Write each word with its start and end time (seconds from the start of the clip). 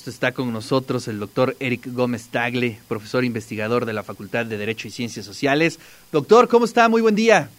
contexto 0.00 0.10
está 0.10 0.32
con 0.32 0.50
nosotros 0.50 1.08
el 1.08 1.18
doctor 1.18 1.56
Eric 1.60 1.92
Gómez 1.92 2.28
Tagle, 2.28 2.78
profesor 2.88 3.22
investigador 3.22 3.84
de 3.84 3.92
la 3.92 4.02
Facultad 4.02 4.46
de 4.46 4.56
Derecho 4.56 4.88
y 4.88 4.90
Ciencias 4.90 5.26
Sociales. 5.26 5.78
Doctor, 6.10 6.48
¿cómo 6.48 6.64
está? 6.64 6.88
Muy 6.88 7.02
buen 7.02 7.14
día. 7.14 7.50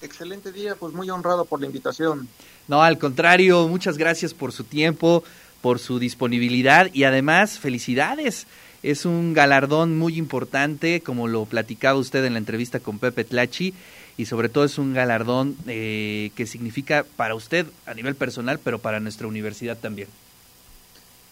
Excelente 0.00 0.50
día, 0.50 0.76
pues 0.76 0.94
muy 0.94 1.10
honrado 1.10 1.44
por 1.44 1.60
la 1.60 1.66
invitación. 1.66 2.26
No, 2.68 2.82
al 2.82 2.96
contrario, 2.96 3.68
muchas 3.68 3.98
gracias 3.98 4.32
por 4.32 4.52
su 4.52 4.64
tiempo, 4.64 5.24
por 5.60 5.78
su 5.78 5.98
disponibilidad 5.98 6.88
y 6.94 7.04
además 7.04 7.58
felicidades. 7.58 8.46
Es 8.82 9.04
un 9.04 9.34
galardón 9.34 9.98
muy 9.98 10.16
importante, 10.16 11.02
como 11.02 11.28
lo 11.28 11.44
platicaba 11.44 11.98
usted 11.98 12.24
en 12.24 12.32
la 12.32 12.38
entrevista 12.38 12.80
con 12.80 12.98
Pepe 12.98 13.24
Tlachi, 13.24 13.74
y 14.16 14.24
sobre 14.24 14.48
todo 14.48 14.64
es 14.64 14.78
un 14.78 14.94
galardón 14.94 15.54
eh, 15.66 16.30
que 16.34 16.46
significa 16.46 17.04
para 17.16 17.34
usted 17.34 17.66
a 17.84 17.92
nivel 17.92 18.14
personal, 18.14 18.58
pero 18.58 18.78
para 18.78 19.00
nuestra 19.00 19.26
universidad 19.26 19.76
también. 19.76 20.08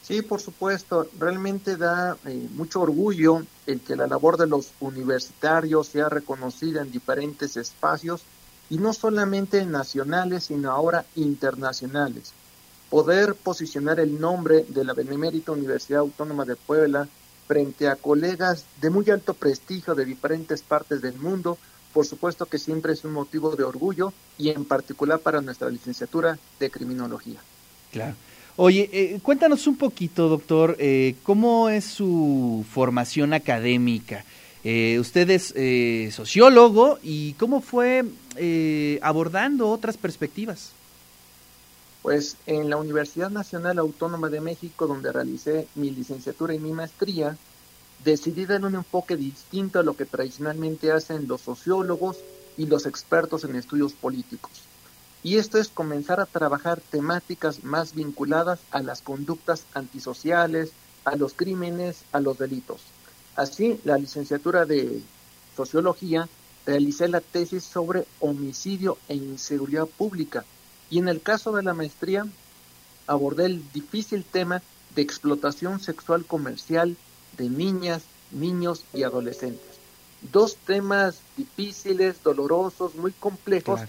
Sí, 0.06 0.20
por 0.20 0.40
supuesto, 0.42 1.08
realmente 1.18 1.78
da 1.78 2.18
eh, 2.26 2.48
mucho 2.54 2.82
orgullo 2.82 3.42
el 3.66 3.80
que 3.80 3.96
la 3.96 4.06
labor 4.06 4.36
de 4.36 4.46
los 4.46 4.72
universitarios 4.80 5.88
sea 5.88 6.10
reconocida 6.10 6.82
en 6.82 6.92
diferentes 6.92 7.56
espacios 7.56 8.22
y 8.68 8.76
no 8.76 8.92
solamente 8.92 9.64
nacionales, 9.64 10.44
sino 10.44 10.70
ahora 10.70 11.06
internacionales. 11.16 12.32
Poder 12.90 13.34
posicionar 13.34 13.98
el 13.98 14.20
nombre 14.20 14.66
de 14.68 14.84
la 14.84 14.92
Benemérita 14.92 15.52
Universidad 15.52 16.00
Autónoma 16.00 16.44
de 16.44 16.56
Puebla 16.56 17.08
frente 17.46 17.88
a 17.88 17.96
colegas 17.96 18.66
de 18.82 18.90
muy 18.90 19.08
alto 19.08 19.32
prestigio 19.32 19.94
de 19.94 20.04
diferentes 20.04 20.60
partes 20.60 21.00
del 21.00 21.18
mundo, 21.18 21.56
por 21.94 22.04
supuesto 22.04 22.44
que 22.44 22.58
siempre 22.58 22.92
es 22.92 23.04
un 23.04 23.12
motivo 23.12 23.56
de 23.56 23.64
orgullo 23.64 24.12
y 24.36 24.50
en 24.50 24.66
particular 24.66 25.20
para 25.20 25.40
nuestra 25.40 25.70
licenciatura 25.70 26.38
de 26.60 26.70
criminología. 26.70 27.40
Claro. 27.90 28.16
Oye, 28.56 28.88
eh, 28.92 29.18
cuéntanos 29.20 29.66
un 29.66 29.76
poquito, 29.76 30.28
doctor, 30.28 30.76
eh, 30.78 31.16
¿cómo 31.24 31.70
es 31.70 31.84
su 31.84 32.64
formación 32.70 33.32
académica? 33.32 34.24
Eh, 34.62 34.96
usted 35.00 35.28
es 35.28 36.14
sociólogo 36.14 37.00
y 37.02 37.32
cómo 37.32 37.60
fue 37.60 38.04
abordando 39.02 39.68
otras 39.68 39.96
perspectivas. 39.96 40.70
Pues 42.02 42.36
en 42.46 42.70
la 42.70 42.76
Universidad 42.76 43.28
Nacional 43.28 43.78
Autónoma 43.78 44.28
de 44.28 44.40
México, 44.40 44.86
donde 44.86 45.10
realicé 45.10 45.66
mi 45.74 45.90
licenciatura 45.90 46.54
y 46.54 46.60
mi 46.60 46.70
maestría, 46.70 47.36
decidí 48.04 48.46
dar 48.46 48.64
un 48.64 48.76
enfoque 48.76 49.16
distinto 49.16 49.80
a 49.80 49.82
lo 49.82 49.96
que 49.96 50.04
tradicionalmente 50.04 50.92
hacen 50.92 51.26
los 51.26 51.40
sociólogos 51.40 52.18
y 52.56 52.66
los 52.66 52.86
expertos 52.86 53.42
en 53.42 53.56
estudios 53.56 53.94
políticos 53.94 54.52
y 55.24 55.38
esto 55.38 55.56
es 55.56 55.68
comenzar 55.68 56.20
a 56.20 56.26
trabajar 56.26 56.82
temáticas 56.82 57.64
más 57.64 57.94
vinculadas 57.94 58.60
a 58.70 58.82
las 58.82 59.00
conductas 59.00 59.64
antisociales, 59.72 60.72
a 61.06 61.16
los 61.16 61.32
crímenes, 61.32 62.02
a 62.12 62.20
los 62.20 62.38
delitos. 62.38 62.82
Así, 63.34 63.80
la 63.84 63.96
licenciatura 63.96 64.66
de 64.66 65.00
Sociología 65.56 66.28
realicé 66.66 67.08
la 67.08 67.22
tesis 67.22 67.64
sobre 67.64 68.04
homicidio 68.20 68.98
e 69.08 69.14
inseguridad 69.14 69.86
pública 69.86 70.44
y 70.90 70.98
en 70.98 71.08
el 71.08 71.22
caso 71.22 71.52
de 71.52 71.62
la 71.62 71.72
maestría 71.72 72.26
abordé 73.06 73.46
el 73.46 73.72
difícil 73.72 74.24
tema 74.24 74.60
de 74.94 75.02
explotación 75.02 75.80
sexual 75.80 76.26
comercial 76.26 76.98
de 77.38 77.48
niñas, 77.48 78.02
niños 78.30 78.84
y 78.92 79.04
adolescentes. 79.04 79.78
Dos 80.32 80.56
temas 80.56 81.20
difíciles, 81.36 82.22
dolorosos, 82.22 82.94
muy 82.94 83.12
complejos, 83.12 83.80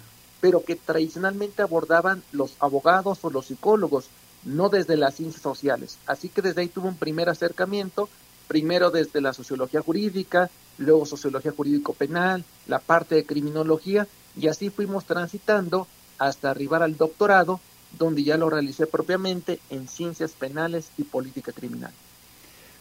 pero 0.46 0.64
que 0.64 0.76
tradicionalmente 0.76 1.64
abordaban 1.64 2.22
los 2.32 2.54
abogados 2.60 3.18
o 3.24 3.32
los 3.32 3.48
psicólogos, 3.48 4.10
no 4.44 4.70
desde 4.70 4.96
las 4.96 5.16
ciencias 5.16 5.42
sociales. 5.42 5.98
Así 6.06 6.30
que 6.30 6.44
desde 6.44 6.62
ahí 6.62 6.68
tuvo 6.68 6.88
un 6.88 6.98
primer 6.98 7.30
acercamiento, 7.30 8.10
primero 8.48 8.92
desde 8.92 9.22
la 9.22 9.34
sociología 9.34 9.82
jurídica, 9.82 10.52
luego 10.78 11.08
sociología 11.08 11.52
jurídico-penal, 11.52 12.44
la 12.68 12.78
parte 12.78 13.16
de 13.16 13.26
criminología, 13.26 14.08
y 14.39 14.48
así 14.48 14.70
fuimos 14.70 15.05
transitando 15.05 15.88
hasta 16.20 16.52
arribar 16.52 16.84
al 16.84 16.95
doctorado, 16.95 17.60
donde 17.98 18.23
ya 18.23 18.38
lo 18.38 18.48
realicé 18.48 18.86
propiamente 18.86 19.60
en 19.72 19.88
ciencias 19.88 20.34
penales 20.34 20.92
y 21.00 21.05
política 21.05 21.54
criminal. 21.54 21.92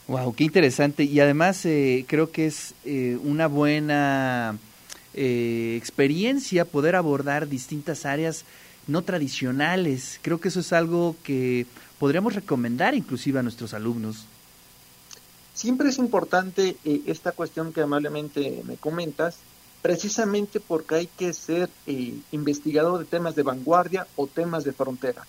Wow, 0.06 0.34
qué 0.34 0.44
interesante. 0.44 1.04
Y 1.04 1.18
además 1.18 1.64
eh, 1.64 2.04
creo 2.06 2.30
que 2.30 2.44
es 2.44 2.74
eh, 2.84 3.18
una 3.24 3.46
buena 3.46 4.58
eh, 5.14 5.76
experiencia 5.76 6.64
poder 6.64 6.96
abordar 6.96 7.48
distintas 7.48 8.04
áreas 8.04 8.44
no 8.86 9.02
tradicionales. 9.02 10.18
Creo 10.22 10.40
que 10.40 10.48
eso 10.48 10.60
es 10.60 10.72
algo 10.72 11.16
que 11.22 11.66
podríamos 11.98 12.34
recomendar 12.34 12.94
inclusive 12.94 13.38
a 13.38 13.42
nuestros 13.42 13.74
alumnos. 13.74 14.26
Siempre 15.54 15.88
es 15.88 15.98
importante 15.98 16.76
eh, 16.84 17.02
esta 17.06 17.32
cuestión 17.32 17.72
que 17.72 17.82
amablemente 17.82 18.62
me 18.66 18.76
comentas, 18.76 19.36
precisamente 19.82 20.58
porque 20.58 20.96
hay 20.96 21.06
que 21.06 21.32
ser 21.32 21.70
eh, 21.86 22.14
investigador 22.32 22.98
de 22.98 23.04
temas 23.04 23.36
de 23.36 23.44
vanguardia 23.44 24.06
o 24.16 24.26
temas 24.26 24.64
de 24.64 24.72
frontera. 24.72 25.24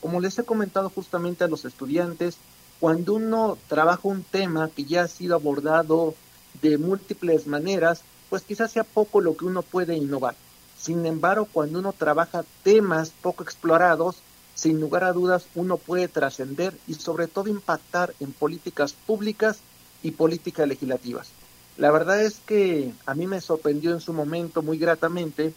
Como 0.00 0.20
les 0.20 0.38
he 0.38 0.44
comentado 0.44 0.90
justamente 0.90 1.44
a 1.44 1.48
los 1.48 1.64
estudiantes, 1.64 2.36
cuando 2.80 3.14
uno 3.14 3.56
trabaja 3.68 4.08
un 4.08 4.24
tema 4.24 4.68
que 4.68 4.84
ya 4.84 5.04
ha 5.04 5.08
sido 5.08 5.36
abordado 5.36 6.14
de 6.60 6.76
múltiples 6.76 7.46
maneras, 7.46 8.02
pues 8.32 8.44
quizás 8.44 8.72
sea 8.72 8.84
poco 8.84 9.20
lo 9.20 9.36
que 9.36 9.44
uno 9.44 9.60
puede 9.60 9.94
innovar. 9.94 10.34
Sin 10.78 11.04
embargo, 11.04 11.46
cuando 11.52 11.80
uno 11.80 11.92
trabaja 11.92 12.46
temas 12.62 13.10
poco 13.20 13.42
explorados, 13.42 14.22
sin 14.54 14.80
lugar 14.80 15.04
a 15.04 15.12
dudas 15.12 15.44
uno 15.54 15.76
puede 15.76 16.08
trascender 16.08 16.72
y 16.86 16.94
sobre 16.94 17.26
todo 17.26 17.50
impactar 17.50 18.14
en 18.20 18.32
políticas 18.32 18.94
públicas 18.94 19.58
y 20.02 20.12
políticas 20.12 20.66
legislativas. 20.66 21.28
La 21.76 21.90
verdad 21.90 22.22
es 22.22 22.40
que 22.46 22.94
a 23.04 23.14
mí 23.14 23.26
me 23.26 23.42
sorprendió 23.42 23.92
en 23.92 24.00
su 24.00 24.14
momento 24.14 24.62
muy 24.62 24.78
gratamente 24.78 25.52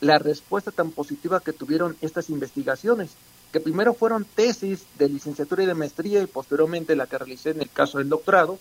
la 0.00 0.20
respuesta 0.20 0.70
tan 0.70 0.92
positiva 0.92 1.40
que 1.40 1.52
tuvieron 1.52 1.96
estas 2.00 2.30
investigaciones, 2.30 3.10
que 3.50 3.58
primero 3.58 3.92
fueron 3.92 4.24
tesis 4.24 4.84
de 5.00 5.08
licenciatura 5.08 5.64
y 5.64 5.66
de 5.66 5.74
maestría 5.74 6.22
y 6.22 6.28
posteriormente 6.28 6.94
la 6.94 7.08
que 7.08 7.18
realicé 7.18 7.50
en 7.50 7.62
el 7.62 7.70
caso 7.70 7.98
del 7.98 8.08
doctorado, 8.08 8.60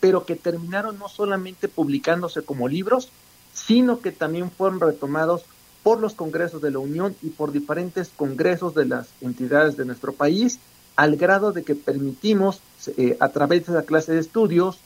pero 0.00 0.24
que 0.24 0.36
terminaron 0.36 0.98
no 0.98 1.08
solamente 1.08 1.68
publicándose 1.68 2.42
como 2.42 2.68
libros, 2.68 3.08
sino 3.54 4.00
que 4.00 4.12
también 4.12 4.50
fueron 4.50 4.80
retomados 4.80 5.44
por 5.82 6.00
los 6.00 6.14
congresos 6.14 6.60
de 6.60 6.70
la 6.70 6.78
Unión 6.78 7.14
y 7.22 7.30
por 7.30 7.52
diferentes 7.52 8.10
congresos 8.14 8.74
de 8.74 8.86
las 8.86 9.08
entidades 9.20 9.76
de 9.76 9.84
nuestro 9.84 10.12
país, 10.12 10.58
al 10.96 11.16
grado 11.16 11.52
de 11.52 11.62
que 11.62 11.74
permitimos, 11.74 12.60
eh, 12.96 13.16
a 13.20 13.28
través 13.28 13.66
de 13.66 13.74
la 13.74 13.82
clase 13.82 14.12
de 14.12 14.20
estudios, 14.20 14.78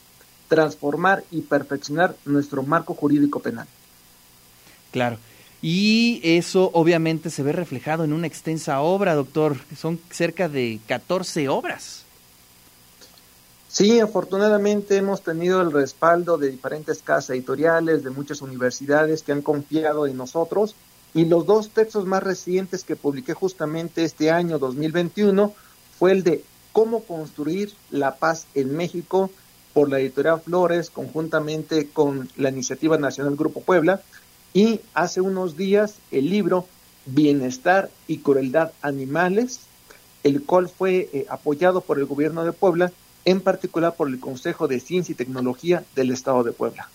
transformar 0.47 1.23
y 1.31 1.41
perfeccionar 1.41 2.15
nuestro 2.25 2.61
marco 2.63 2.93
jurídico 2.93 3.39
penal. 3.39 3.67
Claro. 4.91 5.17
Y 5.61 6.19
eso 6.23 6.71
obviamente 6.73 7.29
se 7.29 7.43
ve 7.43 7.51
reflejado 7.51 8.03
en 8.03 8.13
una 8.13 8.27
extensa 8.27 8.81
obra, 8.81 9.15
doctor. 9.15 9.57
Son 9.77 9.99
cerca 10.09 10.49
de 10.49 10.79
14 10.87 11.49
obras. 11.49 12.03
Sí, 13.71 14.01
afortunadamente 14.01 14.97
hemos 14.97 15.21
tenido 15.21 15.61
el 15.61 15.71
respaldo 15.71 16.37
de 16.37 16.51
diferentes 16.51 17.01
casas 17.01 17.29
editoriales, 17.29 18.03
de 18.03 18.09
muchas 18.09 18.41
universidades 18.41 19.23
que 19.23 19.31
han 19.31 19.41
confiado 19.41 20.05
en 20.07 20.17
nosotros. 20.17 20.75
Y 21.13 21.23
los 21.23 21.45
dos 21.45 21.69
textos 21.69 22.05
más 22.05 22.21
recientes 22.21 22.83
que 22.83 22.97
publiqué 22.97 23.33
justamente 23.33 24.03
este 24.03 24.29
año 24.29 24.59
2021 24.59 25.53
fue 25.97 26.11
el 26.11 26.23
de 26.23 26.43
Cómo 26.73 27.03
construir 27.03 27.73
la 27.91 28.15
paz 28.15 28.45
en 28.55 28.75
México 28.75 29.31
por 29.73 29.89
la 29.89 30.01
editorial 30.01 30.41
Flores 30.41 30.89
conjuntamente 30.89 31.87
con 31.87 32.27
la 32.35 32.49
Iniciativa 32.49 32.97
Nacional 32.97 33.37
Grupo 33.37 33.61
Puebla. 33.61 34.01
Y 34.53 34.81
hace 34.93 35.21
unos 35.21 35.55
días 35.55 35.95
el 36.11 36.29
libro 36.29 36.67
Bienestar 37.05 37.89
y 38.05 38.17
Crueldad 38.17 38.73
Animales, 38.81 39.61
el 40.23 40.43
cual 40.43 40.67
fue 40.67 41.09
eh, 41.13 41.25
apoyado 41.29 41.79
por 41.79 41.99
el 41.99 42.05
gobierno 42.05 42.43
de 42.43 42.51
Puebla 42.51 42.91
en 43.25 43.41
particular 43.41 43.95
por 43.95 44.07
el 44.07 44.19
Consejo 44.19 44.67
de 44.67 44.79
Ciencia 44.79 45.13
y 45.13 45.15
Tecnología 45.15 45.83
del 45.95 46.11
Estado 46.11 46.43
de 46.43 46.51
Puebla. 46.51 46.89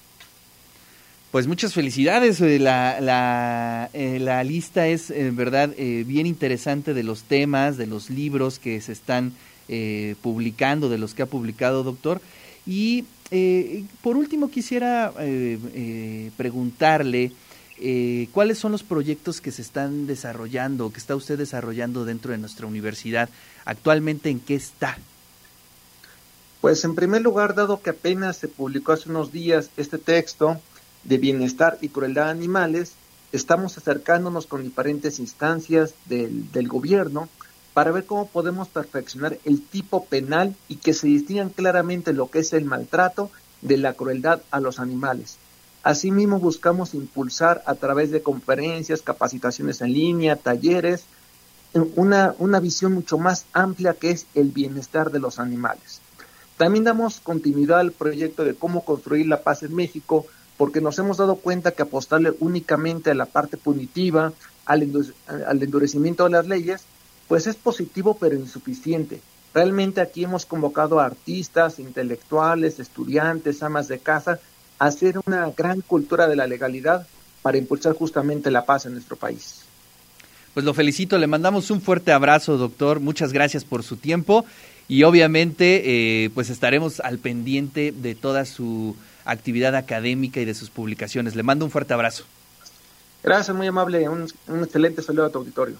Pues 1.36 1.46
muchas 1.48 1.74
felicidades, 1.74 2.40
eh, 2.40 2.58
la, 2.58 2.98
la, 3.00 3.90
eh, 3.92 4.18
la 4.20 4.42
lista 4.42 4.86
es 4.86 5.10
en 5.10 5.36
verdad 5.36 5.70
eh, 5.76 6.04
bien 6.06 6.24
interesante 6.24 6.94
de 6.94 7.02
los 7.02 7.24
temas, 7.24 7.76
de 7.76 7.86
los 7.86 8.08
libros 8.10 8.58
que 8.58 8.80
se 8.80 8.92
están 8.92 9.32
publicando, 10.22 10.88
de 10.88 10.96
los 10.96 11.12
que 11.12 11.22
ha 11.22 11.26
publicado 11.26 11.82
doctor. 11.82 12.20
Y 12.66 13.04
por 14.00 14.16
último 14.16 14.48
quisiera 14.48 15.12
preguntarle 16.36 17.32
cuáles 18.30 18.58
son 18.58 18.70
los 18.70 18.84
proyectos 18.84 19.40
que 19.40 19.50
se 19.50 19.62
están 19.62 20.06
desarrollando, 20.06 20.92
que 20.92 21.00
está 21.00 21.16
usted 21.16 21.36
desarrollando 21.36 22.04
dentro 22.04 22.30
de 22.30 22.38
nuestra 22.38 22.68
universidad. 22.68 23.28
Actualmente, 23.64 24.30
¿en 24.30 24.38
qué 24.38 24.54
está? 24.54 24.96
Pues 26.60 26.84
en 26.84 26.94
primer 26.94 27.22
lugar, 27.22 27.54
dado 27.54 27.80
que 27.80 27.90
apenas 27.90 28.36
se 28.36 28.48
publicó 28.48 28.92
hace 28.92 29.10
unos 29.10 29.30
días 29.30 29.70
este 29.76 29.98
texto 29.98 30.60
de 31.04 31.18
bienestar 31.18 31.78
y 31.80 31.88
crueldad 31.88 32.26
de 32.26 32.30
animales, 32.30 32.92
estamos 33.32 33.76
acercándonos 33.76 34.46
con 34.46 34.62
diferentes 34.62 35.18
instancias 35.18 35.94
del, 36.06 36.50
del 36.52 36.68
gobierno 36.68 37.28
para 37.74 37.90
ver 37.90 38.06
cómo 38.06 38.26
podemos 38.26 38.68
perfeccionar 38.68 39.38
el 39.44 39.60
tipo 39.60 40.06
penal 40.06 40.56
y 40.66 40.76
que 40.76 40.94
se 40.94 41.08
distingan 41.08 41.50
claramente 41.50 42.14
lo 42.14 42.30
que 42.30 42.38
es 42.38 42.52
el 42.54 42.64
maltrato 42.64 43.30
de 43.60 43.76
la 43.76 43.92
crueldad 43.92 44.40
a 44.50 44.60
los 44.60 44.80
animales. 44.80 45.36
Asimismo, 45.82 46.40
buscamos 46.40 46.94
impulsar 46.94 47.62
a 47.66 47.74
través 47.74 48.10
de 48.10 48.22
conferencias, 48.22 49.02
capacitaciones 49.02 49.80
en 49.82 49.92
línea, 49.92 50.36
talleres, 50.36 51.04
una, 51.94 52.34
una 52.38 52.60
visión 52.60 52.92
mucho 52.94 53.18
más 53.18 53.44
amplia 53.52 53.94
que 53.94 54.10
es 54.10 54.26
el 54.34 54.50
bienestar 54.50 55.12
de 55.12 55.20
los 55.20 55.38
animales. 55.38 56.00
También 56.56 56.84
damos 56.84 57.20
continuidad 57.20 57.80
al 57.80 57.92
proyecto 57.92 58.44
de 58.44 58.54
cómo 58.54 58.84
construir 58.84 59.26
la 59.26 59.42
paz 59.42 59.62
en 59.62 59.74
México, 59.74 60.26
porque 60.56 60.80
nos 60.80 60.98
hemos 60.98 61.18
dado 61.18 61.36
cuenta 61.36 61.72
que 61.72 61.82
apostarle 61.82 62.32
únicamente 62.40 63.10
a 63.10 63.14
la 63.14 63.26
parte 63.26 63.56
punitiva, 63.58 64.32
al, 64.64 64.82
endurecimiento 65.62 66.24
de 66.24 66.30
las 66.30 66.46
leyes, 66.46 66.84
pues 67.28 67.46
es 67.46 67.56
positivo 67.56 68.16
pero 68.18 68.36
insuficiente. 68.36 69.20
Realmente 69.52 70.00
aquí 70.00 70.24
hemos 70.24 70.46
convocado 70.46 70.98
a 70.98 71.06
artistas, 71.06 71.78
intelectuales, 71.78 72.78
estudiantes, 72.78 73.62
amas 73.62 73.88
de 73.88 73.98
casa, 73.98 74.40
a 74.78 74.86
hacer 74.86 75.18
una 75.26 75.50
gran 75.50 75.80
cultura 75.82 76.26
de 76.26 76.36
la 76.36 76.46
legalidad 76.46 77.06
para 77.42 77.58
impulsar 77.58 77.94
justamente 77.94 78.50
la 78.50 78.64
paz 78.64 78.86
en 78.86 78.92
nuestro 78.92 79.16
país. 79.16 79.66
Pues 80.56 80.64
lo 80.64 80.72
felicito, 80.72 81.18
le 81.18 81.26
mandamos 81.26 81.70
un 81.70 81.82
fuerte 81.82 82.12
abrazo, 82.12 82.56
doctor. 82.56 82.98
Muchas 82.98 83.30
gracias 83.34 83.62
por 83.66 83.82
su 83.82 83.98
tiempo 83.98 84.46
y 84.88 85.02
obviamente 85.02 85.82
eh, 86.24 86.30
pues 86.30 86.48
estaremos 86.48 87.00
al 87.00 87.18
pendiente 87.18 87.92
de 87.92 88.14
toda 88.14 88.46
su 88.46 88.96
actividad 89.26 89.74
académica 89.74 90.40
y 90.40 90.46
de 90.46 90.54
sus 90.54 90.70
publicaciones. 90.70 91.36
Le 91.36 91.42
mando 91.42 91.66
un 91.66 91.70
fuerte 91.70 91.92
abrazo. 91.92 92.24
Gracias, 93.22 93.54
muy 93.54 93.66
amable. 93.66 94.08
Un, 94.08 94.32
un 94.46 94.64
excelente 94.64 95.02
saludo 95.02 95.26
a 95.26 95.30
tu 95.30 95.40
auditorio. 95.40 95.76